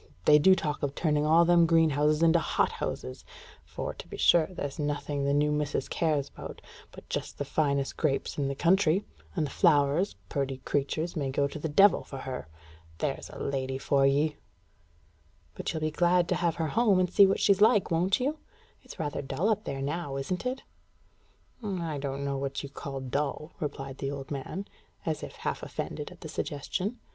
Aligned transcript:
They 0.25 0.39
do 0.39 0.55
talk 0.55 0.81
of 0.81 0.95
turning 0.95 1.27
all 1.27 1.45
them 1.45 1.67
greenhouses 1.67 2.23
into 2.23 2.39
hothouses; 2.39 3.23
for, 3.63 3.93
to 3.93 4.07
be 4.07 4.17
sure, 4.17 4.47
there's 4.47 4.79
nothing 4.79 5.25
the 5.25 5.31
new 5.35 5.51
missus 5.51 5.87
cares 5.87 6.27
about 6.27 6.59
but 6.91 7.07
just 7.07 7.37
the 7.37 7.45
finest 7.45 7.97
grapes 7.97 8.35
in 8.35 8.47
the 8.47 8.55
country; 8.55 9.05
and 9.35 9.45
the 9.45 9.51
flowers, 9.51 10.15
purty 10.27 10.57
creatures, 10.65 11.15
may 11.15 11.29
go 11.29 11.47
to 11.47 11.59
the 11.59 11.69
devil 11.69 12.03
for 12.03 12.17
her. 12.17 12.47
There's 12.97 13.29
a 13.29 13.37
lady 13.37 13.77
for 13.77 14.03
ye!" 14.07 14.37
"But 15.53 15.71
you'll 15.71 15.81
be 15.81 15.91
glad 15.91 16.27
to 16.29 16.35
have 16.35 16.55
her 16.55 16.69
home, 16.69 16.99
and 16.99 17.07
see 17.13 17.27
what 17.27 17.39
she's 17.39 17.61
like, 17.61 17.91
won't 17.91 18.19
you? 18.19 18.39
It's 18.81 18.97
rather 18.97 19.21
dull 19.21 19.49
up 19.49 19.65
there 19.65 19.83
now, 19.83 20.17
isn't 20.17 20.47
it?" 20.47 20.63
"I 21.63 21.99
don't 21.99 22.25
know 22.25 22.39
what 22.39 22.63
you 22.63 22.69
call 22.69 23.01
dull," 23.01 23.53
replied 23.59 23.99
the 23.99 24.09
old 24.09 24.31
man, 24.31 24.65
as 25.05 25.21
if 25.21 25.35
half 25.35 25.61
offended 25.61 26.09
at 26.11 26.21
the 26.21 26.27
suggestion. 26.27 26.97